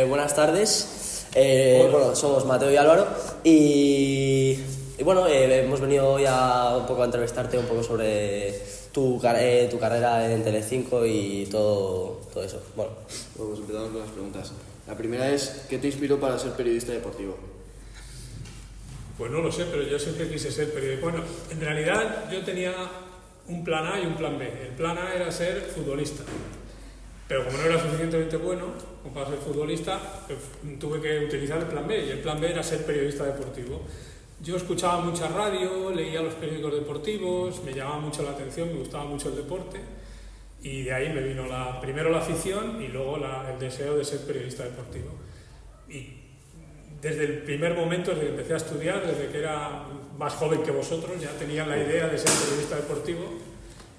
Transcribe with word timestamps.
Eh, 0.00 0.04
buenas 0.04 0.34
tardes. 0.34 1.26
Eh, 1.34 1.86
bueno, 1.90 2.16
somos 2.16 2.46
Mateo 2.46 2.70
y 2.72 2.76
Álvaro 2.76 3.06
y, 3.44 4.58
y 4.98 5.02
bueno, 5.04 5.26
eh, 5.28 5.60
hemos 5.62 5.78
venido 5.78 6.08
hoy 6.12 6.24
a 6.26 6.74
un 6.78 6.86
poco 6.86 7.02
a 7.02 7.04
entrevistarte 7.04 7.58
un 7.58 7.66
poco 7.66 7.82
sobre 7.82 8.58
tu, 8.92 9.20
car- 9.20 9.36
eh, 9.38 9.68
tu 9.70 9.78
carrera 9.78 10.32
en 10.32 10.42
Telecinco 10.42 11.04
y 11.04 11.46
todo, 11.50 12.20
todo 12.32 12.42
eso. 12.42 12.62
Bueno, 12.74 12.92
Bueno, 13.36 13.50
pues 13.50 13.60
empezamos 13.60 13.90
con 13.90 14.00
las 14.00 14.10
preguntas. 14.10 14.52
La 14.88 14.96
primera 14.96 15.30
es, 15.30 15.66
¿qué 15.68 15.76
te 15.78 15.88
inspiró 15.88 16.18
para 16.18 16.38
ser 16.38 16.52
periodista 16.52 16.92
deportivo? 16.92 17.36
Pues 19.18 19.30
no 19.30 19.42
lo 19.42 19.52
sé, 19.52 19.66
pero 19.70 19.82
yo 19.82 19.98
siempre 19.98 20.30
quise 20.30 20.50
ser 20.50 20.72
periodista. 20.72 21.02
Bueno, 21.10 21.22
en 21.50 21.60
realidad 21.60 22.30
yo 22.32 22.42
tenía 22.42 22.72
un 23.48 23.62
plan 23.64 23.86
A 23.86 24.00
y 24.00 24.06
un 24.06 24.14
plan 24.16 24.38
B. 24.38 24.46
El 24.68 24.74
plan 24.76 24.96
A 24.96 25.14
era 25.14 25.30
ser 25.30 25.60
futbolista. 25.74 26.22
Pero 27.30 27.44
como 27.44 27.58
no 27.58 27.64
era 27.64 27.78
suficientemente 27.80 28.36
bueno 28.38 28.64
para 29.14 29.28
ser 29.28 29.38
futbolista, 29.38 30.00
pues, 30.26 30.40
tuve 30.80 31.00
que 31.00 31.26
utilizar 31.26 31.58
el 31.60 31.66
plan 31.66 31.86
B. 31.86 32.06
Y 32.06 32.10
el 32.10 32.18
plan 32.18 32.40
B 32.40 32.50
era 32.50 32.60
ser 32.60 32.84
periodista 32.84 33.22
deportivo. 33.24 33.82
Yo 34.42 34.56
escuchaba 34.56 35.00
mucha 35.00 35.28
radio, 35.28 35.92
leía 35.94 36.22
los 36.22 36.34
periódicos 36.34 36.74
deportivos, 36.74 37.62
me 37.62 37.72
llamaba 37.72 38.00
mucho 38.00 38.24
la 38.24 38.30
atención, 38.32 38.72
me 38.72 38.80
gustaba 38.80 39.04
mucho 39.04 39.28
el 39.28 39.36
deporte. 39.36 39.78
Y 40.60 40.82
de 40.82 40.92
ahí 40.92 41.12
me 41.12 41.20
vino 41.22 41.46
la, 41.46 41.80
primero 41.80 42.10
la 42.10 42.18
afición 42.18 42.82
y 42.82 42.88
luego 42.88 43.16
la- 43.18 43.48
el 43.52 43.60
deseo 43.60 43.96
de 43.96 44.04
ser 44.04 44.26
periodista 44.26 44.64
deportivo. 44.64 45.10
Y 45.88 46.08
desde 47.00 47.24
el 47.26 47.42
primer 47.42 47.74
momento, 47.74 48.10
desde 48.10 48.24
que 48.24 48.30
empecé 48.30 48.54
a 48.54 48.56
estudiar, 48.56 49.06
desde 49.06 49.28
que 49.30 49.38
era 49.38 49.84
más 50.18 50.34
joven 50.34 50.64
que 50.64 50.72
vosotros, 50.72 51.12
ya 51.20 51.30
tenía 51.38 51.64
la 51.64 51.78
idea 51.78 52.08
de 52.08 52.18
ser 52.18 52.32
periodista 52.44 52.74
deportivo 52.74 53.22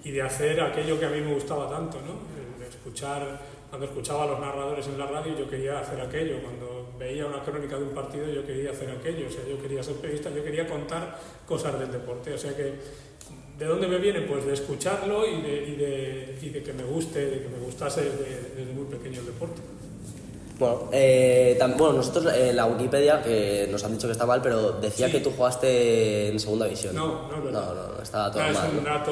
y 0.03 0.11
de 0.11 0.21
hacer 0.21 0.59
aquello 0.59 0.99
que 0.99 1.05
a 1.05 1.09
mí 1.09 1.21
me 1.21 1.33
gustaba 1.33 1.69
tanto, 1.69 1.97
¿no? 2.01 2.40
Escuchar, 2.71 3.39
cuando 3.69 3.85
escuchaba 3.85 4.23
a 4.23 4.27
los 4.27 4.39
narradores 4.39 4.87
en 4.87 4.97
la 4.97 5.05
radio, 5.05 5.37
yo 5.37 5.49
quería 5.49 5.79
hacer 5.79 6.01
aquello, 6.01 6.41
cuando 6.41 6.93
veía 6.97 7.25
una 7.25 7.43
crónica 7.43 7.77
de 7.77 7.83
un 7.83 7.91
partido, 7.91 8.27
yo 8.27 8.45
quería 8.45 8.71
hacer 8.71 8.89
aquello, 8.89 9.27
o 9.27 9.31
sea, 9.31 9.45
yo 9.47 9.61
quería 9.61 9.83
ser 9.83 9.95
periodista, 9.95 10.29
yo 10.29 10.43
quería 10.43 10.67
contar 10.67 11.19
cosas 11.45 11.79
del 11.79 11.91
deporte, 11.91 12.33
o 12.33 12.37
sea 12.37 12.55
que, 12.55 12.73
¿de 13.59 13.65
dónde 13.65 13.87
me 13.87 13.97
viene? 13.97 14.21
Pues 14.21 14.45
de 14.45 14.53
escucharlo 14.53 15.27
y 15.27 15.41
de, 15.41 15.67
y 15.67 15.75
de, 15.75 16.39
y 16.41 16.49
de 16.49 16.63
que 16.63 16.73
me 16.73 16.83
guste, 16.83 17.25
de 17.25 17.43
que 17.43 17.49
me 17.49 17.59
gustase 17.59 18.01
desde, 18.01 18.55
desde 18.55 18.73
muy 18.73 18.85
pequeño 18.85 19.19
el 19.19 19.25
deporte. 19.27 19.61
Bueno, 20.61 20.89
eh, 20.91 21.57
tam- 21.59 21.75
bueno 21.75 21.93
nosotros 21.97 22.31
en 22.35 22.55
la 22.55 22.67
Wikipedia, 22.67 23.21
que 23.23 23.67
nos 23.71 23.83
han 23.83 23.93
dicho 23.93 24.07
que 24.07 24.13
está 24.13 24.25
mal, 24.27 24.41
pero 24.43 24.73
decía 24.73 25.07
Sí. 25.07 25.13
que 25.13 25.19
tú 25.21 25.31
jugaste 25.35 26.29
en 26.29 26.39
segunda 26.39 26.65
división. 26.65 26.95
No, 26.95 27.27
no 27.27 27.35
es 27.37 27.43
verdad. 27.43 27.65
No, 27.67 27.73
no, 27.75 27.87
no, 27.97 28.01
estaba 28.03 28.31
todo 28.31 28.43
Ah, 28.43 28.49
es 28.51 28.53
mal. 28.57 28.69
un 28.69 28.83
¿no? 28.83 28.89
dato 28.89 29.11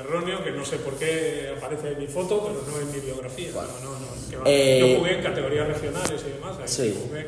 erróneo 0.00 0.42
que 0.42 0.50
no 0.50 0.64
sé 0.64 0.76
por 0.78 0.94
qué 0.94 1.54
aparece 1.56 1.92
en 1.92 1.98
mi 2.00 2.06
foto, 2.08 2.42
pero 2.48 2.62
no 2.68 2.80
en 2.82 2.90
mi 2.92 2.98
biografía. 3.00 3.50
Bueno. 3.54 3.68
No, 3.82 3.90
no, 3.92 3.98
no, 4.00 4.06
es 4.20 4.28
que 4.28 4.36
va. 4.36 4.42
Eh, 4.46 4.80
Yo 4.92 4.98
jugué 4.98 5.14
en 5.18 5.22
categorías 5.22 5.68
regionales 5.68 6.24
y 6.26 6.30
demás, 6.32 6.56
ahí 6.60 6.66
Sí. 6.68 6.98
jugué, 7.08 7.26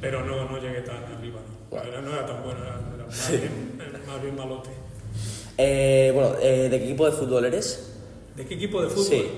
pero 0.00 0.24
no, 0.24 0.44
no 0.50 0.58
llegué 0.60 0.80
tan 0.80 0.96
arriba. 1.04 1.38
No, 1.40 1.76
Bueno. 1.76 1.88
Era- 1.88 2.00
no 2.00 2.12
era 2.12 2.26
tan 2.26 2.42
bueno, 2.42 2.60
era, 2.64 2.80
era 2.96 3.06
más, 3.06 3.30
bien, 3.30 4.02
más 4.08 4.22
bien 4.22 4.34
malote. 4.36 4.70
Eh, 5.56 6.10
bueno, 6.14 6.34
eh, 6.42 6.68
¿de 6.68 6.78
qué 6.78 6.84
equipo 6.84 7.06
de 7.06 7.12
fútbol 7.12 7.44
eres? 7.44 7.92
¿De 8.36 8.44
qué 8.46 8.54
equipo 8.54 8.82
de 8.82 8.88
fútbol? 8.88 9.04
Sí. 9.06 9.28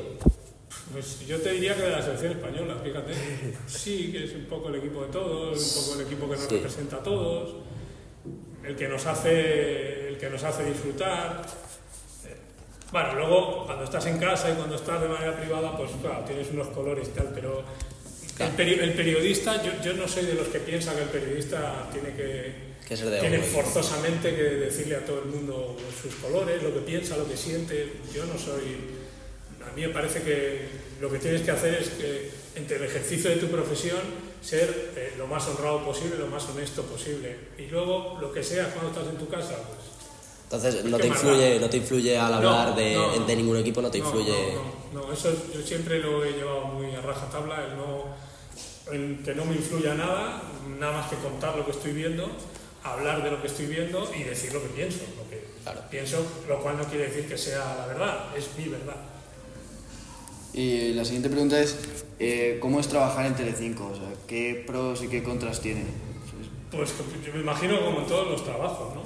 Pues 0.92 1.20
yo 1.26 1.38
te 1.40 1.52
diría 1.52 1.76
que 1.76 1.82
de 1.82 1.90
la 1.90 2.02
selección 2.02 2.32
española, 2.32 2.76
fíjate. 2.82 3.12
Sí, 3.66 4.10
que 4.10 4.24
es 4.24 4.32
un 4.34 4.46
poco 4.46 4.68
el 4.70 4.76
equipo 4.76 5.02
de 5.04 5.08
todos, 5.12 5.76
un 5.76 5.82
poco 5.84 6.00
el 6.00 6.06
equipo 6.06 6.28
que 6.28 6.36
nos 6.36 6.44
Sí. 6.46 6.54
representa 6.56 6.96
a 6.96 7.02
todos, 7.02 7.54
el 8.66 8.74
que 8.76 8.88
nos 8.88 9.06
hace, 9.06 10.08
el 10.08 10.18
que 10.18 10.28
nos 10.30 10.42
hace 10.42 10.64
disfrutar. 10.64 11.42
Eh, 12.26 12.36
Bueno, 12.90 13.14
luego 13.14 13.66
cuando 13.66 13.84
estás 13.84 14.04
en 14.06 14.18
casa 14.18 14.50
y 14.50 14.54
cuando 14.54 14.74
estás 14.74 15.00
de 15.00 15.08
manera 15.08 15.36
privada, 15.40 15.76
pues 15.76 15.90
claro, 16.02 16.24
tienes 16.24 16.48
unos 16.50 16.68
colores 16.68 17.06
y 17.08 17.12
tal, 17.12 17.30
pero 17.32 17.62
el, 18.40 18.56
peri- 18.56 18.80
el 18.80 18.92
periodista, 18.94 19.62
yo, 19.62 19.70
yo 19.84 19.92
no 19.94 20.08
soy 20.08 20.24
de 20.26 20.34
los 20.34 20.48
que 20.48 20.58
piensa 20.58 20.94
que 20.96 21.02
el 21.02 21.08
periodista 21.08 21.88
tiene 21.92 22.14
que, 22.16 22.70
Que 22.88 22.96
tiene 22.96 23.38
forzosamente 23.38 24.34
que 24.34 24.42
decirle 24.42 24.96
a 24.96 25.04
todo 25.04 25.20
el 25.22 25.26
mundo 25.26 25.76
sus 26.02 26.16
colores, 26.16 26.60
lo 26.64 26.74
que 26.74 26.80
piensa, 26.80 27.16
lo 27.16 27.28
que 27.28 27.36
siente. 27.36 27.92
Yo 28.12 28.24
no 28.26 28.36
soy. 28.36 28.98
A 29.70 29.76
mí 29.76 29.82
me 29.82 29.88
parece 29.90 30.22
que 30.22 30.68
lo 31.00 31.10
que 31.10 31.18
tienes 31.18 31.42
que 31.42 31.50
hacer 31.50 31.74
es 31.74 31.88
que 31.90 32.30
entre 32.56 32.76
el 32.76 32.84
ejercicio 32.84 33.30
de 33.30 33.36
tu 33.36 33.46
profesión 33.46 34.00
ser 34.42 34.92
eh, 34.96 35.14
lo 35.16 35.26
más 35.26 35.46
honrado 35.48 35.84
posible, 35.84 36.16
lo 36.18 36.26
más 36.26 36.44
honesto 36.48 36.82
posible. 36.82 37.36
Y 37.58 37.66
luego 37.66 38.18
lo 38.20 38.32
que 38.32 38.42
seas 38.42 38.68
cuando 38.72 38.90
estás 38.90 39.08
en 39.12 39.18
tu 39.18 39.28
casa, 39.28 39.54
pues. 39.56 39.90
Entonces, 40.44 40.84
no 40.84 40.96
¿Qué 40.96 41.02
te 41.04 41.08
influye, 41.08 41.60
no 41.60 41.70
te 41.70 41.76
influye 41.76 42.18
al 42.18 42.30
No, 42.32 42.36
hablar 42.38 42.74
de, 42.74 42.94
no. 42.94 43.24
de 43.24 43.36
ningún 43.36 43.56
equipo, 43.58 43.80
no 43.80 43.90
te 43.90 43.98
No, 44.00 44.04
influye. 44.06 44.54
No, 44.92 45.00
no, 45.00 45.06
no, 45.06 45.12
eso 45.12 45.28
es- 45.30 45.52
yo 45.54 45.62
siempre 45.62 46.00
lo 46.00 46.24
he 46.24 46.32
llevado 46.32 46.62
muy 46.62 46.92
a 46.92 47.00
rajatabla, 47.00 47.66
el 47.66 47.76
no, 47.76 48.04
el 48.92 49.22
que 49.24 49.32
no 49.36 49.44
me 49.44 49.54
influya 49.54 49.94
nada, 49.94 50.42
nada 50.80 50.92
más 51.02 51.08
que 51.10 51.16
contar 51.16 51.54
lo 51.56 51.64
que 51.64 51.70
estoy 51.70 51.92
viendo, 51.92 52.28
hablar 52.82 53.22
de 53.22 53.30
lo 53.30 53.40
que 53.40 53.46
estoy 53.46 53.66
viendo 53.66 54.10
y 54.12 54.24
decir 54.24 54.52
lo 54.52 54.60
que 54.60 54.68
pienso. 54.70 54.98
Lo 55.16 55.30
que 55.30 55.44
Claro. 55.62 55.82
pienso, 55.88 56.26
lo 56.48 56.60
cual 56.60 56.78
no 56.78 56.84
quiere 56.84 57.06
decir 57.06 57.28
que 57.28 57.38
sea 57.38 57.76
la 57.78 57.86
verdad, 57.86 58.36
es 58.36 58.48
mi 58.58 58.64
verdad. 58.66 58.96
Y 60.52 60.92
la 60.94 61.04
siguiente 61.04 61.28
pregunta 61.28 61.60
es, 61.60 61.76
eh, 62.18 62.58
¿cómo 62.60 62.80
es 62.80 62.88
trabajar 62.88 63.26
en 63.26 63.34
Telecinco? 63.34 63.86
O 63.86 63.94
sea, 63.94 64.08
¿qué 64.26 64.64
pros 64.66 65.02
y 65.02 65.08
qué 65.08 65.22
contras 65.22 65.60
tiene? 65.60 65.84
Pues 66.70 66.92
yo 67.24 67.32
me 67.34 67.40
imagino 67.40 67.80
como 67.84 68.00
en 68.00 68.06
todos 68.06 68.28
los 68.30 68.44
trabajos, 68.44 68.94
¿no? 68.94 69.02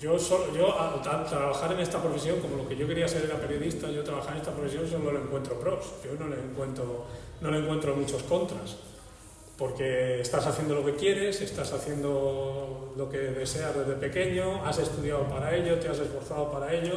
Yo, 0.00 0.18
solo, 0.18 0.54
yo 0.54 0.78
al 0.78 1.00
tra- 1.02 1.26
trabajar 1.28 1.72
en 1.72 1.80
esta 1.80 2.02
profesión, 2.02 2.40
como 2.40 2.56
lo 2.56 2.68
que 2.68 2.76
yo 2.76 2.86
quería 2.86 3.08
ser 3.08 3.24
era 3.24 3.36
periodista, 3.40 3.90
yo 3.90 4.02
trabajar 4.02 4.32
en 4.34 4.40
esta 4.40 4.52
profesión 4.52 4.88
solo 4.90 5.12
le 5.12 5.20
encuentro 5.20 5.58
pros, 5.58 5.84
yo 6.04 6.10
no 6.18 6.28
le 6.28 6.36
encuentro, 6.42 7.06
no 7.40 7.50
le 7.50 7.58
encuentro 7.58 7.96
muchos 7.96 8.22
contras, 8.24 8.76
porque 9.56 10.20
estás 10.20 10.46
haciendo 10.46 10.74
lo 10.74 10.84
que 10.84 10.94
quieres, 10.96 11.40
estás 11.40 11.72
haciendo 11.72 12.92
lo 12.98 13.08
que 13.08 13.18
deseas 13.18 13.74
desde 13.74 13.94
pequeño, 13.94 14.62
has 14.66 14.78
estudiado 14.78 15.26
para 15.28 15.56
ello, 15.56 15.78
te 15.78 15.88
has 15.88 15.98
esforzado 15.98 16.50
para 16.50 16.74
ello 16.74 16.94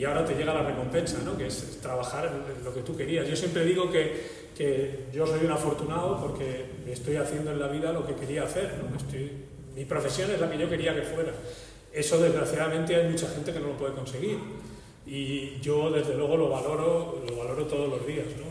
y 0.00 0.04
ahora 0.06 0.24
te 0.24 0.34
llega 0.34 0.54
la 0.54 0.62
recompensa, 0.62 1.18
¿no? 1.24 1.36
que 1.36 1.46
es 1.48 1.78
trabajar 1.82 2.24
en 2.58 2.64
lo 2.64 2.72
que 2.72 2.80
tú 2.80 2.96
querías. 2.96 3.28
Yo 3.28 3.36
siempre 3.36 3.64
digo 3.66 3.90
que, 3.90 4.48
que 4.56 5.08
yo 5.12 5.26
soy 5.26 5.44
un 5.44 5.52
afortunado 5.52 6.18
porque 6.22 6.64
estoy 6.88 7.16
haciendo 7.16 7.50
en 7.50 7.60
la 7.60 7.68
vida 7.68 7.92
lo 7.92 8.06
que 8.06 8.14
quería 8.14 8.44
hacer. 8.44 8.76
¿no? 8.82 8.96
Estoy, 8.96 9.30
mi 9.76 9.84
profesión 9.84 10.30
es 10.30 10.40
la 10.40 10.50
que 10.50 10.56
yo 10.56 10.70
quería 10.70 10.94
que 10.94 11.02
fuera. 11.02 11.32
Eso 11.92 12.16
desgraciadamente 12.18 12.96
hay 12.96 13.10
mucha 13.10 13.28
gente 13.28 13.52
que 13.52 13.60
no 13.60 13.66
lo 13.68 13.76
puede 13.76 13.92
conseguir 13.92 14.38
y 15.06 15.60
yo 15.60 15.90
desde 15.90 16.14
luego 16.16 16.36
lo 16.38 16.48
valoro, 16.48 17.22
lo 17.28 17.36
valoro 17.36 17.66
todos 17.66 17.90
los 17.90 18.06
días. 18.06 18.24
¿no? 18.38 18.44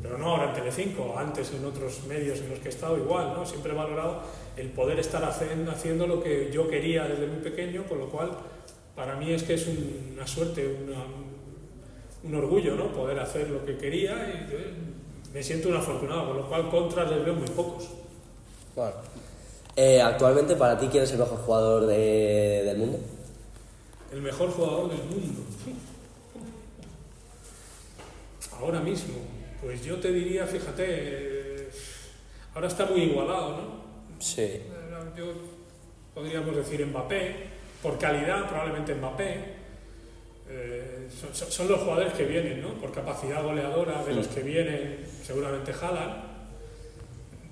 Pero 0.00 0.16
no 0.18 0.26
ahora 0.30 0.50
en 0.50 0.52
Telecinco, 0.54 1.14
antes 1.18 1.52
en 1.54 1.64
otros 1.64 2.04
medios 2.06 2.38
en 2.38 2.50
los 2.50 2.58
que 2.60 2.66
he 2.68 2.70
estado 2.70 2.96
igual, 2.98 3.32
¿no? 3.34 3.44
siempre 3.44 3.72
he 3.72 3.74
valorado 3.74 4.20
el 4.56 4.68
poder 4.68 5.00
estar 5.00 5.24
hacen- 5.24 5.68
haciendo 5.68 6.06
lo 6.06 6.22
que 6.22 6.50
yo 6.52 6.68
quería 6.68 7.04
desde 7.08 7.26
muy 7.26 7.40
pequeño, 7.40 7.82
con 7.88 7.98
lo 7.98 8.08
cual 8.10 8.30
para 8.94 9.16
mí 9.16 9.32
es 9.32 9.42
que 9.42 9.54
es 9.54 9.66
un- 9.66 10.12
una 10.14 10.26
suerte, 10.26 10.66
una- 10.84 11.04
un 12.22 12.34
orgullo, 12.34 12.74
¿no? 12.76 12.92
Poder 12.92 13.18
hacer 13.18 13.50
lo 13.50 13.64
que 13.64 13.76
quería 13.76 14.12
y 14.12 14.54
eh, 14.54 14.72
me 15.32 15.42
siento 15.42 15.68
un 15.68 15.76
afortunado, 15.76 16.28
con 16.28 16.36
lo 16.38 16.48
cual 16.48 16.70
contras 16.70 17.10
les 17.10 17.24
veo 17.24 17.34
muy 17.34 17.48
pocos. 17.48 17.88
Eh, 19.76 20.00
actualmente, 20.00 20.54
para 20.56 20.78
ti, 20.78 20.86
¿quién 20.90 21.02
es 21.04 21.12
el 21.12 21.18
mejor 21.18 21.38
jugador 21.38 21.86
de- 21.86 22.62
del 22.64 22.78
mundo? 22.78 22.98
El 24.12 24.22
mejor 24.22 24.50
jugador 24.50 24.88
del 24.90 25.02
mundo. 25.04 25.40
Ahora 28.60 28.80
mismo, 28.80 29.14
pues 29.60 29.84
yo 29.84 29.96
te 29.96 30.12
diría, 30.12 30.46
fíjate, 30.46 30.84
eh, 30.88 31.68
ahora 32.54 32.68
está 32.68 32.86
muy 32.86 33.02
igualado, 33.02 33.50
¿no? 33.56 33.84
Sí. 34.20 34.62
Yo 35.16 35.26
podríamos 36.14 36.54
decir 36.56 36.84
Mbappé, 36.86 37.36
por 37.84 37.98
calidad 37.98 38.48
probablemente 38.48 38.94
Mbappé. 38.94 39.44
Eh, 40.48 41.08
son, 41.32 41.68
los 41.68 41.80
jugadores 41.80 42.14
que 42.14 42.24
vienen, 42.24 42.62
¿no? 42.62 42.70
Por 42.74 42.90
capacidad 42.92 43.42
goleadora 43.42 44.02
de 44.02 44.14
los 44.14 44.26
que 44.28 44.40
vienen, 44.40 45.04
seguramente 45.22 45.72
Haaland. 45.72 46.14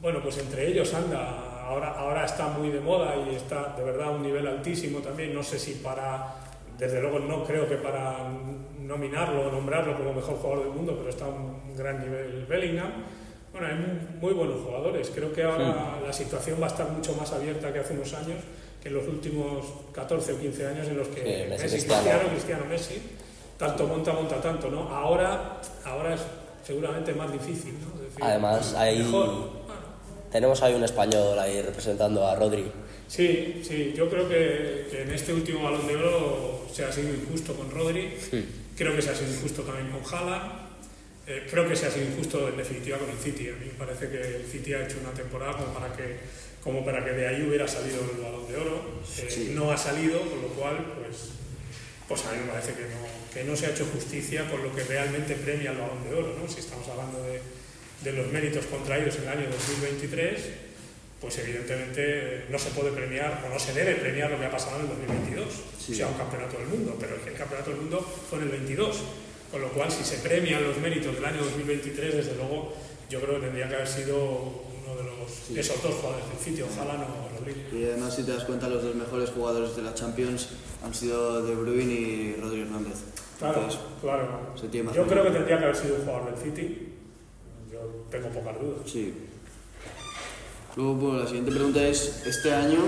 Bueno, 0.00 0.20
pues 0.22 0.38
entre 0.38 0.66
ellos 0.68 0.92
anda, 0.94 1.60
ahora, 1.66 1.90
ahora 1.98 2.24
está 2.24 2.48
muy 2.48 2.70
de 2.70 2.80
moda 2.80 3.14
y 3.30 3.34
está 3.34 3.74
de 3.76 3.84
verdad 3.84 4.08
a 4.08 4.10
un 4.12 4.22
nivel 4.22 4.46
altísimo 4.46 5.00
también. 5.00 5.34
No 5.34 5.42
sé 5.42 5.58
si 5.58 5.74
para, 5.74 6.34
desde 6.78 7.00
luego 7.02 7.18
no 7.18 7.44
creo 7.44 7.68
que 7.68 7.76
para 7.76 8.16
nominarlo 8.80 9.48
o 9.48 9.52
nombrarlo 9.52 9.96
como 9.96 10.14
mejor 10.14 10.36
jugador 10.36 10.64
del 10.64 10.72
mundo, 10.74 10.96
pero 10.96 11.10
está 11.10 11.26
a 11.26 11.28
un 11.28 11.76
gran 11.76 12.00
nivel 12.00 12.46
Bellingham. 12.48 12.90
Bueno, 13.52 13.66
hay 13.66 13.74
muy- 13.74 14.18
muy 14.20 14.32
buenos 14.32 14.62
jugadores. 14.64 15.10
Creo 15.14 15.30
que 15.32 15.42
ahora 15.44 15.98
la 16.04 16.12
situación 16.12 16.58
va 16.60 16.66
a 16.66 16.70
estar 16.70 16.88
mucho 16.90 17.14
más 17.14 17.30
abierta 17.32 17.70
que 17.72 17.80
hace 17.80 17.92
unos 17.94 18.12
años, 18.14 18.38
que 18.82 18.88
en 18.88 18.94
los 18.94 19.06
últimos 19.06 19.64
14 19.92 20.32
o 20.32 20.40
15 20.40 20.66
años 20.66 20.88
en 20.88 20.96
los 20.96 21.08
que 21.08 21.20
Sí, 21.20 21.50
Messi, 21.50 21.62
Messi, 21.62 21.86
Cristiano. 21.86 22.28
Cristiano, 22.30 22.64
Messi, 22.68 23.02
tanto 23.56 23.86
monta, 23.86 24.12
monta 24.12 24.40
tanto, 24.40 24.68
¿no? 24.70 24.88
Ahora, 24.88 25.60
ahora 25.84 26.14
es 26.14 26.20
seguramente 26.66 27.14
más 27.14 27.32
difícil, 27.32 27.74
¿no? 27.74 27.94
Es 27.94 28.08
decir, 28.08 28.24
Además, 28.24 28.74
mejor. 28.74 29.26
Bueno, 29.26 29.52
Tenemos 30.32 30.62
ahí 30.62 30.74
un 30.74 30.82
español 30.82 31.38
ahí 31.38 31.62
representando 31.62 32.26
a 32.26 32.34
Rodri. 32.34 32.72
Sí, 33.06 33.62
sí, 33.62 33.92
yo 33.94 34.08
creo 34.08 34.28
que, 34.28 34.88
que 34.90 35.02
en 35.02 35.10
este 35.12 35.32
último 35.32 35.62
balón 35.62 35.86
de 35.86 35.96
oro 35.96 36.62
se 36.72 36.84
ha 36.84 36.90
sido 36.90 37.10
injusto 37.14 37.54
con 37.54 37.70
Rodri, 37.70 38.14
creo 38.74 38.96
que 38.96 39.02
se 39.02 39.10
ha 39.10 39.14
sido 39.14 39.30
injusto 39.30 39.62
también 39.62 39.90
con 39.90 40.02
Haaland, 40.02 40.71
Eh, 41.26 41.46
creo 41.50 41.68
que 41.68 41.76
se 41.76 41.86
ha 41.86 41.90
sido 41.90 42.06
injusto 42.06 42.48
en 42.48 42.56
definitiva 42.56 42.98
con 42.98 43.08
el 43.10 43.16
City. 43.18 43.48
A 43.48 43.52
mí 43.52 43.66
me 43.66 43.78
parece 43.84 44.08
que 44.08 44.18
el 44.36 44.44
City 44.50 44.74
ha 44.74 44.84
hecho 44.84 44.98
una 45.00 45.12
temporada 45.12 45.52
como 45.56 45.72
para 45.72 45.92
que, 45.96 46.16
como 46.62 46.84
para 46.84 47.04
que 47.04 47.12
de 47.12 47.28
ahí 47.28 47.42
hubiera 47.46 47.66
salido 47.68 48.00
el 48.00 48.20
balón 48.22 48.48
de 48.48 48.56
oro. 48.56 49.02
Eh, 49.18 49.26
Sí. 49.30 49.52
No 49.54 49.70
ha 49.70 49.76
salido, 49.76 50.20
con 50.20 50.42
lo 50.42 50.48
cual, 50.48 50.84
pues, 50.98 51.30
pues 52.08 52.24
a 52.26 52.32
mí 52.32 52.38
me 52.44 52.50
parece 52.52 52.72
que 52.74 52.82
no, 52.82 53.06
que 53.32 53.44
no 53.44 53.54
se 53.56 53.66
ha 53.66 53.70
hecho 53.70 53.86
justicia 53.86 54.50
con 54.50 54.62
lo 54.64 54.74
que 54.74 54.82
realmente 54.84 55.34
premia 55.36 55.70
el 55.70 55.78
balón 55.78 56.02
de 56.02 56.14
oro. 56.14 56.36
¿no? 56.40 56.48
Si 56.52 56.58
estamos 56.60 56.88
hablando 56.88 57.22
de, 57.22 57.40
de 58.02 58.12
los 58.16 58.26
méritos 58.32 58.66
contraídos 58.66 59.14
en 59.16 59.22
el 59.22 59.28
año 59.28 59.46
2023, 59.50 60.40
pues 61.20 61.38
evidentemente 61.38 62.02
eh, 62.02 62.44
no 62.50 62.58
se 62.58 62.70
puede 62.70 62.90
premiar 62.90 63.44
o 63.46 63.48
no 63.48 63.58
se 63.60 63.72
debe 63.72 63.94
premiar 63.94 64.28
lo 64.32 64.40
que 64.40 64.46
ha 64.46 64.50
pasado 64.50 64.76
en 64.80 64.82
el 64.82 64.88
2022, 64.88 65.46
Sí. 65.78 65.92
o 65.92 65.96
sea, 65.96 66.08
un 66.08 66.14
campeonato 66.18 66.58
del 66.58 66.66
mundo, 66.66 66.96
pero 66.98 67.14
el 67.14 67.32
campeonato 67.34 67.70
del 67.70 67.78
mundo 67.80 68.00
fue 68.28 68.38
en 68.40 68.44
el 68.46 68.50
22, 68.50 69.00
con 69.52 69.60
lo 69.60 69.68
cual 69.68 69.90
si 69.92 70.02
se 70.02 70.16
premian 70.16 70.64
los 70.64 70.78
méritos 70.78 71.14
del 71.14 71.24
año 71.24 71.44
2023, 71.44 72.16
desde 72.16 72.34
luego 72.36 72.72
yo 73.08 73.20
creo 73.20 73.34
que 73.38 73.46
tendría 73.46 73.68
que 73.68 73.74
haber 73.76 73.86
sido 73.88 74.16
uno 74.18 74.96
de 74.96 75.04
los, 75.04 75.30
Sí. 75.46 75.58
esos 75.58 75.80
dos 75.82 75.94
jugadores 75.96 76.26
del 76.30 76.38
sitio, 76.38 76.66
ojalá 76.74 76.94
no 76.94 77.28
Rodrigo. 77.38 77.60
Y 77.72 77.84
además, 77.84 78.16
si 78.16 78.22
te 78.24 78.32
das 78.32 78.44
cuenta, 78.44 78.68
los 78.68 78.82
dos 78.82 78.94
mejores 78.94 79.30
jugadores 79.30 79.76
de 79.76 79.82
la 79.82 79.94
Champions 79.94 80.48
han 80.84 80.94
sido 80.94 81.42
De 81.44 81.54
Bruyne 81.54 81.92
y 81.92 82.36
Rodri 82.40 82.62
Hernández. 82.62 82.94
Claro, 83.38 83.54
Entonces, 83.60 83.80
claro. 84.00 84.28
se 84.58 84.68
tiene 84.68 84.86
más 84.86 84.96
Yo 84.96 85.06
creo 85.06 85.22
que 85.24 85.30
tendría 85.30 85.58
que 85.58 85.64
haber 85.64 85.76
sido 85.76 85.96
un 85.96 86.00
jugador 86.06 86.34
del 86.34 86.42
City, 86.42 86.88
yo 87.70 87.78
tengo 88.10 88.28
pocas 88.30 88.58
dudas. 88.60 88.78
Sí. 88.90 89.14
Luego, 90.76 90.94
bueno, 90.94 91.18
la 91.20 91.26
siguiente 91.26 91.50
pregunta 91.50 91.82
es, 91.86 92.22
este 92.26 92.52
año, 92.54 92.78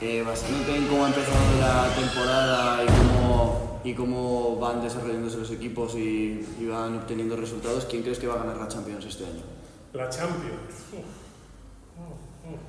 eh, 0.00 0.22
basándote 0.24 0.76
en 0.76 0.86
cómo 0.86 1.04
ha 1.04 1.08
empezado 1.08 1.36
la 1.60 1.94
temporada 1.96 2.84
y 2.84 2.86
cómo, 2.86 3.71
y 3.84 3.94
cómo 3.94 4.56
van 4.56 4.82
desarrollándose 4.82 5.38
los 5.38 5.50
equipos 5.50 5.94
y, 5.94 6.46
y 6.60 6.66
van 6.66 6.96
obteniendo 6.96 7.36
resultados, 7.36 7.84
¿quién 7.86 8.02
crees 8.02 8.18
que 8.18 8.26
va 8.26 8.34
a 8.34 8.38
ganar 8.38 8.56
la 8.56 8.68
Champions 8.68 9.04
este 9.04 9.24
año? 9.24 9.42
La 9.92 10.08
Champions. 10.08 10.72
Uf. 10.92 10.98
Uf, 11.98 12.52
uf. 12.54 12.60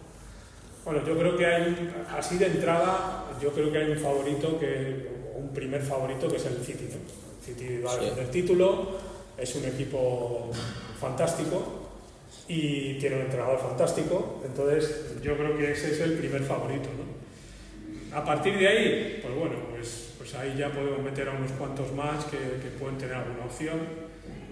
Bueno, 0.86 1.06
yo 1.08 1.18
creo 1.18 1.38
que 1.38 1.46
hay, 1.46 1.94
así 2.18 2.38
de 2.38 2.48
entrada, 2.48 3.26
yo 3.42 3.52
creo 3.52 3.72
que 3.72 3.78
hay 3.78 3.92
un 3.92 3.98
favorito, 4.00 4.60
que, 4.60 5.12
un 5.38 5.50
primer 5.54 5.82
favorito 5.82 6.28
que 6.28 6.38
es 6.38 6.46
el 6.46 6.58
City. 6.58 6.90
¿no? 6.90 6.98
El 6.98 7.44
City 7.56 7.82
va 7.82 7.92
a 7.92 7.94
Sí. 7.94 8.00
defender 8.02 8.26
el 8.26 8.32
título, 8.32 8.88
es 9.38 9.56
un 9.56 9.66
equipo 9.66 10.50
fantástico 11.00 11.64
y 12.48 12.96
tiene 13.00 13.16
un 13.18 13.22
entrenador 13.24 13.60
fantástico, 13.60 14.42
entonces 14.46 15.16
yo 15.22 15.38
creo 15.38 15.58
que 15.58 15.72
ese 15.72 15.92
es 15.92 16.00
el 16.02 16.14
primer 16.18 16.44
favorito. 16.44 16.90
¿no? 16.98 18.18
A 18.18 18.24
partir 18.26 18.58
de 18.60 18.68
ahí, 18.68 19.20
pues 19.24 19.36
bueno, 19.36 19.56
pues, 19.72 20.03
pues 20.24 20.36
ahí 20.36 20.56
ya 20.58 20.72
podemos 20.72 21.02
meter 21.04 21.28
a 21.28 21.32
unos 21.34 21.52
cuantos 21.52 21.92
más 21.92 22.24
que, 22.26 22.38
que 22.38 22.70
pueden 22.80 22.98
tener 22.98 23.16
alguna 23.16 23.44
opción. 23.44 23.78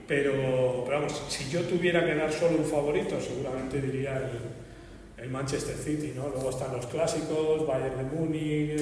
Pero, 0.06 0.84
pero 0.86 0.98
vamos, 1.00 1.24
si 1.30 1.50
yo 1.50 1.62
tuviera 1.62 2.06
que 2.06 2.14
dar 2.16 2.30
solo 2.34 2.58
un 2.58 2.66
favorito, 2.66 3.16
seguramente 3.22 3.80
diría 3.80 4.18
el, 4.18 5.24
el 5.24 5.30
Manchester 5.30 5.78
City, 5.78 6.12
¿no? 6.14 6.28
Luego 6.28 6.50
están 6.50 6.74
los 6.76 6.86
clásicos, 6.88 7.66
Bayern 7.66 7.98
de 7.98 8.04
Múnich, 8.04 8.78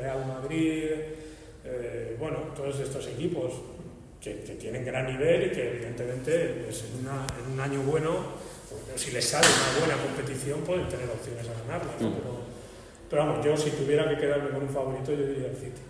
Real 0.00 0.26
Madrid, 0.26 0.84
eh, 1.64 2.16
bueno, 2.18 2.38
todos 2.56 2.80
estos 2.80 3.06
equipos 3.06 3.52
que, 4.20 4.40
que 4.40 4.54
tienen 4.54 4.84
gran 4.84 5.06
nivel 5.06 5.46
y 5.46 5.50
que 5.54 5.68
evidentemente 5.74 6.62
pues, 6.64 6.84
en, 6.90 7.06
una- 7.06 7.26
en 7.46 7.52
un 7.52 7.60
año 7.60 7.80
bueno, 7.82 8.16
pues, 8.68 9.00
si 9.00 9.12
les 9.12 9.24
sale 9.24 9.46
una 9.46 9.86
buena 9.86 10.02
competición, 10.02 10.62
pueden 10.62 10.88
tener 10.88 11.06
opciones 11.08 11.46
a 11.48 11.62
ganarla, 11.62 11.92
¿no? 12.00 12.08
Mm. 12.08 12.12
Pero, 12.14 12.36
pero 13.08 13.26
vamos, 13.26 13.44
yo 13.46 13.56
si 13.56 13.70
tuviera 13.70 14.08
que 14.08 14.16
quedarme 14.16 14.50
con 14.50 14.62
un 14.62 14.68
favorito, 14.70 15.12
yo 15.12 15.26
diría 15.28 15.46
el 15.50 15.56
City. 15.56 15.80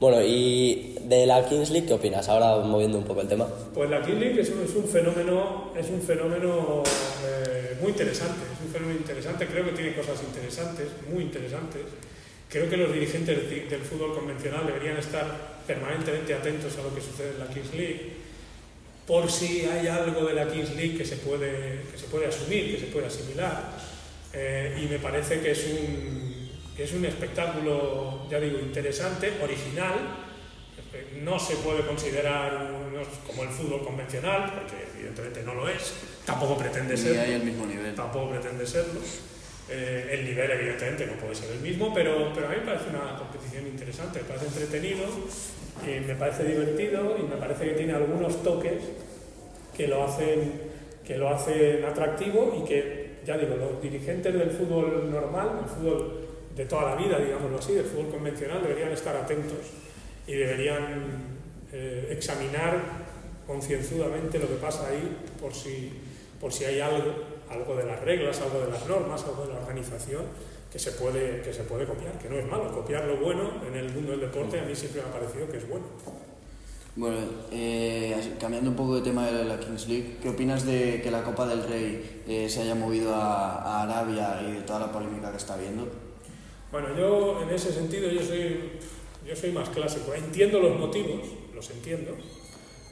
Bueno, 0.00 0.22
y 0.22 0.96
de 1.02 1.26
la 1.26 1.46
Kings 1.46 1.68
League, 1.70 1.86
¿qué 1.86 1.92
opinas? 1.92 2.26
Ahora 2.28 2.64
moviendo 2.64 2.96
un 2.96 3.04
poco 3.04 3.20
el 3.20 3.28
tema. 3.28 3.46
Pues 3.74 3.90
la 3.90 4.00
King 4.00 4.14
League 4.18 4.40
es 4.40 4.48
un, 4.50 4.64
es 4.64 4.74
un 4.74 4.88
fenómeno, 4.88 5.72
es 5.78 5.90
un 5.90 6.00
fenómeno 6.00 6.82
eh, 7.26 7.76
muy 7.82 7.90
interesante, 7.90 8.40
es 8.54 8.66
un 8.66 8.72
fenómeno 8.72 8.98
interesante, 8.98 9.46
creo 9.46 9.64
que 9.66 9.72
tiene 9.72 9.94
cosas 9.94 10.22
interesantes, 10.26 10.86
muy 11.12 11.24
interesantes. 11.24 11.82
Creo 12.48 12.68
que 12.70 12.78
los 12.78 12.92
dirigentes 12.92 13.48
de- 13.50 13.66
del 13.66 13.82
fútbol 13.82 14.14
convencional 14.14 14.66
deberían 14.66 14.96
estar 14.96 15.60
permanentemente 15.66 16.32
atentos 16.34 16.76
a 16.78 16.82
lo 16.82 16.94
que 16.94 17.00
sucede 17.02 17.32
en 17.32 17.38
la 17.38 17.46
Kings 17.52 17.74
League, 17.74 18.12
por 19.06 19.30
si 19.30 19.66
hay 19.66 19.86
algo 19.86 20.24
de 20.26 20.32
la 20.34 20.48
Kings 20.50 20.74
League 20.76 20.96
que 20.96 21.04
se 21.04 21.16
puede, 21.16 21.82
que 21.92 21.98
se 21.98 22.06
puede 22.06 22.26
asumir, 22.26 22.72
que 22.74 22.80
se 22.80 22.86
puede 22.86 23.06
asimilar. 23.06 23.70
Eh, 24.32 24.80
y 24.82 24.86
me 24.86 24.98
parece 24.98 25.40
que 25.40 25.50
es 25.50 25.66
un, 25.66 26.29
es 26.84 26.92
un 26.92 27.04
espectáculo, 27.04 28.26
ya 28.30 28.40
digo, 28.40 28.58
interesante, 28.58 29.32
original, 29.42 29.94
no 31.22 31.38
se 31.38 31.56
puede 31.56 31.86
considerar 31.86 32.70
como 33.26 33.42
el 33.42 33.48
fútbol 33.50 33.84
convencional, 33.84 34.52
porque 34.54 34.86
evidentemente 34.96 35.42
no 35.42 35.54
lo 35.54 35.68
es, 35.68 35.94
tampoco 36.24 36.56
pretende 36.56 36.94
Ni 36.94 37.00
serlo, 37.00 37.22
hay 37.22 37.32
el 37.32 37.44
mismo 37.44 37.66
nivel. 37.66 37.94
tampoco 37.94 38.30
pretende 38.30 38.66
serlo. 38.66 39.00
Eh, 39.72 40.18
el 40.18 40.24
nivel 40.24 40.50
evidentemente 40.50 41.06
no 41.06 41.12
puede 41.12 41.34
ser 41.34 41.52
el 41.52 41.60
mismo, 41.60 41.94
pero, 41.94 42.32
pero 42.34 42.48
a 42.48 42.50
mí 42.50 42.56
me 42.56 42.66
parece 42.66 42.90
una 42.90 43.16
competición 43.16 43.66
interesante, 43.68 44.20
me 44.20 44.24
parece 44.24 44.46
entretenido, 44.46 45.04
y 45.86 46.00
me 46.00 46.14
parece 46.16 46.44
divertido 46.44 47.16
y 47.18 47.22
me 47.22 47.36
parece 47.36 47.66
que 47.66 47.72
tiene 47.72 47.92
algunos 47.92 48.42
toques 48.42 48.82
que 49.76 49.86
lo 49.86 50.04
hacen, 50.04 50.52
que 51.06 51.16
lo 51.16 51.28
hacen 51.28 51.84
atractivo 51.84 52.60
y 52.60 52.68
que, 52.68 53.20
ya 53.24 53.38
digo, 53.38 53.56
los 53.56 53.80
dirigentes 53.80 54.34
del 54.34 54.50
fútbol 54.50 55.10
normal, 55.10 55.60
del 55.60 55.66
fútbol 55.66 56.29
de 56.60 56.66
toda 56.66 56.90
la 56.90 56.94
vida, 56.94 57.18
digámoslo 57.18 57.58
así, 57.58 57.72
del 57.72 57.86
fútbol 57.86 58.10
convencional, 58.10 58.60
deberían 58.62 58.92
estar 58.92 59.16
atentos 59.16 59.72
y 60.26 60.34
deberían 60.34 61.38
eh, 61.72 62.08
examinar 62.10 62.78
concienzudamente 63.46 64.38
lo 64.38 64.46
que 64.46 64.56
pasa 64.56 64.88
ahí 64.88 65.16
por 65.40 65.54
si, 65.54 65.90
por 66.38 66.52
si 66.52 66.66
hay 66.66 66.80
algo, 66.80 67.14
algo 67.48 67.76
de 67.76 67.84
las 67.86 68.00
reglas, 68.00 68.42
algo 68.42 68.60
de 68.60 68.70
las 68.72 68.86
normas, 68.86 69.24
algo 69.24 69.46
de 69.46 69.54
la 69.54 69.60
organización 69.60 70.24
que 70.70 70.78
se 70.78 70.92
puede, 70.92 71.40
que 71.40 71.50
se 71.54 71.62
puede 71.62 71.86
copiar, 71.86 72.18
que 72.18 72.28
no 72.28 72.38
es 72.38 72.46
malo. 72.46 72.70
Copiar 72.70 73.06
lo 73.06 73.16
bueno 73.16 73.52
en 73.66 73.74
el 73.74 73.90
mundo 73.90 74.10
del 74.10 74.20
deporte 74.20 74.60
a 74.60 74.62
mí 74.64 74.76
siempre 74.76 75.00
me 75.00 75.08
ha 75.08 75.12
parecido 75.12 75.50
que 75.50 75.56
es 75.56 75.66
bueno. 75.66 75.86
Bueno, 76.94 77.16
eh, 77.52 78.36
cambiando 78.38 78.68
un 78.68 78.76
poco 78.76 78.96
de 78.96 79.00
tema 79.00 79.26
de 79.30 79.44
la 79.44 79.58
Kings 79.58 79.88
League, 79.88 80.18
¿qué 80.22 80.28
opinas 80.28 80.66
de 80.66 81.00
que 81.00 81.10
la 81.10 81.22
Copa 81.22 81.46
del 81.46 81.66
Rey 81.66 82.22
eh, 82.28 82.50
se 82.50 82.60
haya 82.60 82.74
movido 82.74 83.14
a, 83.14 83.62
a 83.62 83.82
Arabia 83.84 84.42
y 84.46 84.52
de 84.56 84.60
toda 84.60 84.80
la 84.80 84.92
polémica 84.92 85.30
que 85.30 85.38
está 85.38 85.54
habiendo? 85.54 86.09
Bueno, 86.72 86.96
yo 86.96 87.42
en 87.42 87.50
ese 87.50 87.72
sentido 87.72 88.08
yo 88.10 88.22
soy, 88.22 88.78
yo 89.26 89.34
soy 89.34 89.50
más 89.50 89.68
clásico. 89.70 90.14
Entiendo 90.14 90.60
los 90.60 90.78
motivos, 90.78 91.20
los 91.52 91.68
entiendo, 91.70 92.16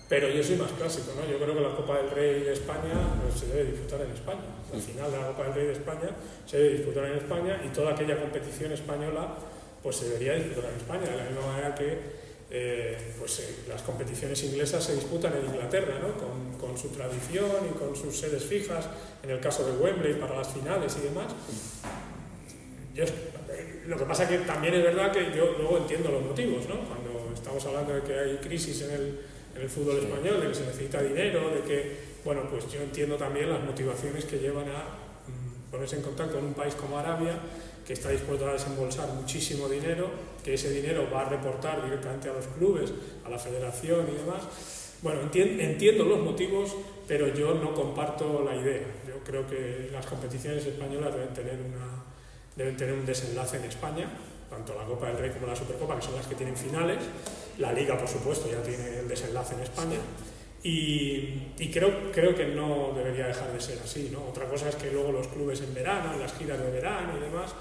pero 0.09 0.29
yo 0.29 0.43
soy 0.43 0.57
más 0.57 0.73
clásico. 0.73 1.13
¿no? 1.15 1.31
Yo 1.31 1.39
creo 1.39 1.55
que 1.55 1.61
la 1.61 1.77
Copa 1.77 1.99
del 1.99 2.11
Rey 2.11 2.43
de 2.43 2.53
España 2.53 2.95
pues, 3.23 3.41
se 3.41 3.47
debe 3.47 3.71
disputar 3.71 4.01
en 4.01 4.11
España. 4.11 4.41
Al 4.73 4.81
final 4.81 5.13
la 5.13 5.29
Copa 5.29 5.45
del 5.45 5.55
Rey 5.55 5.67
de 5.67 5.73
España 5.73 6.11
se 6.45 6.59
debe 6.59 6.71
disputar 6.79 7.05
en 7.05 7.19
España 7.19 7.62
y 7.64 7.69
toda 7.69 7.93
aquella 7.93 8.21
competición 8.21 8.73
española 8.73 9.37
pues 9.83 9.97
se 9.97 10.07
debería 10.07 10.35
disputar 10.35 10.71
en 10.71 10.76
España, 10.76 11.02
de 11.02 11.17
la 11.17 11.25
misma 11.25 11.47
manera 11.47 11.75
que 11.76 11.99
eh, 12.50 13.14
pues, 13.17 13.38
eh, 13.38 13.57
las 13.69 13.83
competiciones 13.83 14.43
inglesas 14.43 14.83
se 14.83 14.97
disputan 14.97 15.35
en 15.37 15.47
Inglaterra, 15.47 16.00
¿no? 16.02 16.14
con, 16.14 16.59
con 16.59 16.76
su 16.76 16.88
tradición 16.88 17.47
y 17.71 17.79
con 17.79 17.95
sus 17.95 18.19
sedes 18.19 18.43
fijas, 18.43 18.88
en 19.23 19.31
el 19.31 19.38
caso 19.38 19.64
de 19.64 19.79
Wembley 19.79 20.14
para 20.14 20.37
las 20.37 20.49
finales 20.49 20.97
y 21.00 21.07
demás. 21.07 21.33
Lo 23.88 23.97
que 23.97 24.04
pasa 24.04 24.28
que 24.28 24.38
también 24.38 24.75
es 24.75 24.83
verdad 24.83 25.11
que 25.12 25.30
yo 25.37 25.54
luego 25.59 25.78
entiendo 25.78 26.11
los 26.11 26.23
motivos, 26.23 26.68
¿no? 26.68 26.76
Cuando 26.80 27.33
estamos 27.35 27.64
hablando 27.66 27.95
de 27.95 28.02
que 28.02 28.14
hay 28.18 28.37
crisis 28.37 28.83
en 28.83 28.90
el, 28.90 29.21
en 29.57 29.62
el 29.62 29.68
fútbol 29.68 29.99
español, 29.99 30.40
de 30.40 30.49
que 30.49 30.54
se 30.54 30.64
necesita 30.66 31.02
dinero, 31.02 31.50
de 31.50 31.61
que, 31.62 31.97
bueno, 32.25 32.42
pues 32.50 32.71
yo 32.71 32.80
entiendo 32.83 33.16
también 33.16 33.49
las 33.50 33.62
motivaciones 33.64 34.25
que 34.26 34.38
llevan 34.38 34.68
a 34.68 34.83
mm, 35.26 35.71
ponerse 35.71 35.97
en 35.97 36.02
contacto 36.02 36.35
con 36.37 36.45
un 36.45 36.54
país 36.54 36.75
como 36.75 36.99
Arabia, 36.99 37.38
que 37.87 37.95
está 37.95 38.11
dispuesto 38.11 38.47
a 38.47 38.52
desembolsar 38.52 39.09
muchísimo 39.14 39.66
dinero, 39.68 40.11
que 40.45 40.54
ese 40.54 40.71
dinero 40.71 41.09
va 41.12 41.23
a 41.23 41.28
reportar 41.30 41.83
directamente 41.83 42.28
a 42.28 42.35
los 42.35 42.47
clubes, 42.49 42.92
a 43.25 43.30
la 43.30 43.38
federación 43.38 44.07
y 44.12 44.18
demás. 44.18 44.42
Bueno, 45.00 45.23
entien- 45.23 45.59
entiendo 45.61 46.04
los 46.04 46.21
motivos, 46.21 46.75
pero 47.07 47.28
yo 47.33 47.54
no 47.54 47.73
comparto 47.73 48.42
la 48.45 48.54
idea. 48.57 48.83
Yo 49.07 49.14
creo 49.25 49.47
que 49.47 49.88
las 49.92 50.04
competiciones 50.04 50.66
españolas 50.66 51.14
deben 51.14 51.33
tener, 51.33 51.54
una, 51.54 52.04
deben 52.59 52.77
tener 52.77 52.93
un 52.93 53.07
desenlace 53.07 53.57
en 53.59 53.65
España, 53.65 54.11
tanto 54.50 54.75
la 54.75 54.85
Copa 54.85 55.07
del 55.07 55.19
Rey 55.19 55.31
como 55.31 55.47
la 55.47 55.55
Supercopa, 55.55 55.95
que 55.97 56.03
son 56.03 56.17
las 56.17 56.27
que 56.27 56.35
tienen 56.35 56.57
finales. 56.57 56.99
La 57.59 57.73
Liga, 57.73 57.97
por 57.97 58.09
supuesto, 58.09 58.50
ya 58.50 58.61
tiene 58.62 58.99
el 58.99 59.09
desenlace 59.09 59.55
en 59.55 59.61
España. 59.61 59.99
Y, 60.65 61.71
creo, 61.73 62.11
creo 62.12 62.35
que 62.35 62.47
no 62.47 62.93
debería 62.97 63.29
dejar 63.29 63.53
de 63.53 63.61
ser 63.61 63.79
así. 63.79 64.12
Otra 64.29 64.47
cosa 64.47 64.69
es 64.69 64.75
que 64.75 64.91
luego 64.91 65.12
los 65.12 65.29
clubes 65.29 65.61
en 65.61 65.73
verano, 65.73 66.12
en 66.12 66.21
las 66.21 66.35
giras 66.35 66.59
de 66.59 66.69
verano 66.71 67.17
y 67.17 67.21
demás, 67.21 67.55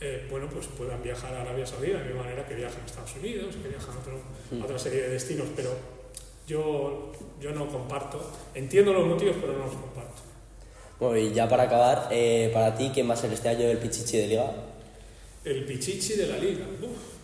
eh, 0.00 0.26
bueno, 0.30 0.48
pues 0.48 0.66
puedan 0.68 1.02
viajar 1.02 1.34
a 1.34 1.42
Arabia 1.42 1.66
Saudí 1.66 1.88
de 1.88 1.98
misma 1.98 2.22
manera 2.22 2.46
que 2.46 2.54
viajan 2.54 2.80
a 2.82 2.86
Estados 2.86 3.16
Unidos, 3.16 3.54
que 3.62 3.68
viajan 3.68 3.94
a 3.96 4.64
otra 4.64 4.78
serie 4.78 5.02
de 5.02 5.08
destinos, 5.10 5.48
pero 5.54 5.70
yo, 6.46 7.12
yo 7.38 7.52
no 7.52 7.68
comparto. 7.68 8.32
Entiendo 8.54 8.94
los 8.94 9.06
motivos, 9.06 9.36
pero 9.40 9.52
no 9.52 9.66
los 9.66 9.74
comparto. 9.74 10.27
Bueno, 11.00 11.16
y 11.16 11.32
ya 11.32 11.48
para 11.48 11.64
acabar, 11.64 12.08
eh, 12.10 12.50
para 12.52 12.74
ti, 12.74 12.90
¿quién 12.92 13.08
va 13.08 13.14
a 13.14 13.16
ser 13.16 13.32
este 13.32 13.48
año 13.48 13.68
el 13.68 13.78
Pichichi 13.78 14.18
de 14.18 14.26
Liga? 14.26 14.52
El 15.44 15.64
Pichichi 15.64 16.14
de 16.14 16.26
la 16.26 16.38
Liga. 16.38 16.66
Uf. 16.82 17.18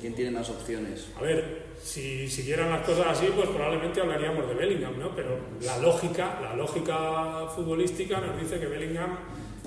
¿Quién 0.00 0.14
tiene 0.14 0.32
más 0.32 0.50
opciones? 0.50 1.06
A 1.16 1.22
ver, 1.22 1.62
si 1.82 2.28
siguieran 2.28 2.70
las 2.70 2.84
cosas 2.84 3.06
así, 3.06 3.26
pues 3.34 3.48
probablemente 3.48 4.00
hablaríamos 4.00 4.48
de 4.48 4.54
Bellingham, 4.54 4.98
¿no? 4.98 5.14
Pero 5.14 5.38
la 5.62 5.78
lógica, 5.78 6.40
la 6.42 6.56
lógica 6.56 7.46
futbolística 7.54 8.20
nos 8.20 8.40
dice 8.40 8.58
que 8.58 8.66
Bellingham 8.66 9.16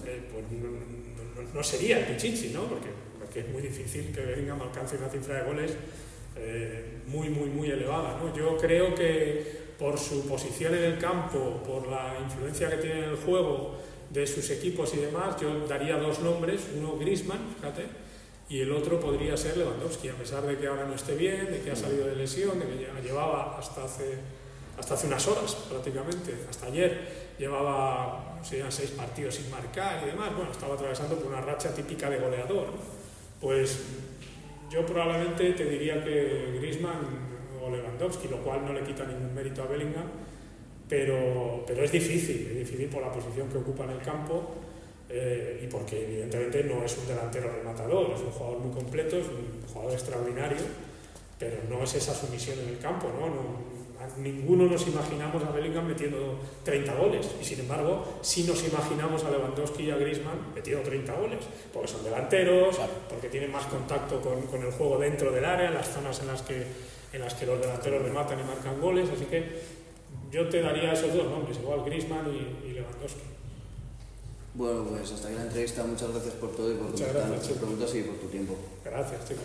eh, 0.05 0.21
pues, 0.31 0.45
no, 0.51 1.53
no, 1.53 1.63
sería 1.63 2.00
el 2.00 2.05
Pichichi, 2.05 2.50
¿no? 2.50 2.63
Porque, 2.63 2.89
porque, 3.17 3.39
es 3.39 3.50
muy 3.50 3.62
difícil 3.62 4.13
que 4.13 4.21
Bellingham 4.21 4.62
alcance 4.62 4.98
una 4.98 5.07
cifra 5.07 5.36
de 5.36 5.43
goles 5.43 5.71
eh, 6.36 7.00
muy, 7.07 7.29
muy, 7.29 7.50
muy 7.50 7.69
elevada, 7.69 8.19
¿no? 8.21 8.36
Yo 8.36 8.57
creo 8.57 8.93
que 8.93 9.70
por 9.81 9.97
su 9.97 10.27
posición 10.27 10.75
en 10.75 10.83
el 10.83 11.00
campo, 11.00 11.59
por 11.65 11.88
la 11.88 12.15
influencia 12.23 12.69
que 12.69 12.77
tiene 12.77 13.00
en 13.00 13.09
el 13.09 13.15
juego 13.15 13.77
de 14.11 14.27
sus 14.27 14.47
equipos 14.51 14.93
y 14.93 14.97
demás, 14.97 15.41
yo 15.41 15.65
daría 15.67 15.97
dos 15.97 16.19
nombres, 16.19 16.67
uno 16.77 16.97
Grisman, 17.00 17.39
fíjate, 17.55 17.88
y 18.47 18.61
el 18.61 18.71
otro 18.73 19.00
podría 19.00 19.35
ser 19.35 19.57
Lewandowski, 19.57 20.09
a 20.09 20.13
pesar 20.13 20.43
de 20.43 20.55
que 20.55 20.67
ahora 20.67 20.85
no 20.85 20.93
esté 20.93 21.15
bien, 21.15 21.50
de 21.50 21.61
que 21.61 21.71
ha 21.71 21.75
salido 21.75 22.05
de 22.05 22.15
lesión, 22.15 22.59
de 22.59 22.67
que 22.67 23.01
llevaba 23.01 23.57
hasta 23.57 23.85
hace, 23.85 24.19
hasta 24.77 24.93
hace 24.93 25.07
unas 25.07 25.27
horas 25.27 25.55
prácticamente, 25.67 26.35
hasta 26.47 26.67
ayer, 26.67 27.33
llevaba 27.39 28.35
no 28.38 28.45
sé, 28.45 28.63
seis 28.69 28.91
partidos 28.91 29.33
sin 29.33 29.50
marcar 29.50 30.03
y 30.03 30.11
demás, 30.11 30.35
bueno, 30.35 30.51
estaba 30.51 30.75
atravesando 30.75 31.15
por 31.15 31.31
una 31.31 31.41
racha 31.41 31.73
típica 31.73 32.07
de 32.07 32.19
goleador. 32.19 32.67
Pues 33.39 33.79
yo 34.69 34.85
probablemente 34.85 35.53
te 35.53 35.65
diría 35.65 36.03
que 36.03 36.59
Griezmann 36.59 37.30
o 37.61 37.69
Lewandowski, 37.69 38.27
lo 38.27 38.37
cual 38.37 38.65
no 38.65 38.73
le 38.73 38.83
quita 38.83 39.05
ningún 39.05 39.33
mérito 39.33 39.63
a 39.63 39.67
Bellingham, 39.67 40.05
pero, 40.87 41.63
pero 41.65 41.83
es 41.83 41.91
difícil, 41.91 42.47
es 42.51 42.57
difícil 42.57 42.89
por 42.89 43.01
la 43.01 43.11
posición 43.11 43.47
que 43.49 43.57
ocupa 43.57 43.85
en 43.85 43.91
el 43.91 44.01
campo 44.01 44.49
eh, 45.09 45.61
y 45.63 45.67
porque 45.67 46.03
evidentemente 46.03 46.63
no 46.63 46.83
es 46.83 46.97
un 46.97 47.07
delantero 47.07 47.51
rematador, 47.51 48.11
es 48.15 48.21
un 48.21 48.31
jugador 48.31 48.59
muy 48.59 48.71
completo, 48.71 49.17
es 49.17 49.27
un 49.27 49.61
jugador 49.67 49.93
extraordinario, 49.93 50.59
pero 51.39 51.57
no 51.69 51.83
es 51.83 51.95
esa 51.95 52.13
su 52.13 52.27
misión 52.27 52.59
en 52.59 52.69
el 52.69 52.77
campo, 52.79 53.07
no 53.07 53.70
ninguno 54.17 54.65
nos 54.65 54.88
imaginamos 54.88 55.43
a 55.43 55.51
Bellingham 55.51 55.86
metiendo 55.86 56.39
30 56.63 56.96
goles 56.96 57.29
y 57.41 57.46
sin 57.46 57.60
embargo 57.62 58.20
sí 58.22 58.43
nos 58.43 58.63
imaginamos 58.63 59.24
a 59.24 59.31
Lewandowski 59.31 59.84
y 59.84 59.91
a 59.91 59.98
Griezmann 59.98 60.53
metiendo 60.55 60.84
30 60.84 61.13
goles 61.13 61.39
porque 61.74 61.88
son 61.88 62.03
delanteros, 62.03 62.79
porque 63.10 63.29
tienen 63.29 63.51
más 63.51 63.65
contacto 63.65 64.22
con, 64.22 64.41
con, 64.43 64.62
el 64.63 64.72
juego 64.72 64.98
dentro 64.98 65.31
del 65.31 65.46
área, 65.46 65.72
las 65.72 65.89
zonas 65.89 66.20
en 66.22 66.27
las, 66.27 66.41
que, 66.41 66.65
en 67.13 67.22
las 67.22 67.34
que 67.34 67.46
los 67.46 67.60
delanteros 67.60 68.01
rematan 68.01 68.39
y 68.39 68.43
marcan 68.43 68.79
goles, 68.79 69.10
así 69.10 69.25
que 69.25 69.62
yo 70.31 70.48
te 70.48 70.62
daría 70.62 70.93
esos 70.93 71.13
dos 71.13 71.29
nombres, 71.29 71.58
igual 71.58 71.84
Griezmann 71.86 72.27
y, 72.27 72.70
y 72.70 72.74
Lewandowski. 72.74 73.31
Bueno, 74.53 74.84
pues 74.84 75.12
hasta 75.12 75.29
aquí 75.29 75.38
la 75.38 75.43
entrevista. 75.43 75.84
Muchas 75.84 76.12
gracias 76.12 76.34
por 76.36 76.51
todo 76.51 76.72
y 76.72 76.75
por 76.75 76.88
contestar 76.88 77.27
nuestras 77.27 77.58
preguntas 77.58 77.96
y 77.96 78.01
por 78.01 78.15
tu 78.15 78.27
tiempo. 78.27 78.55
Gracias, 78.84 79.27
chicos. 79.27 79.43